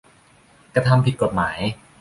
[0.75, 1.59] กระทำผิดกฎหมาย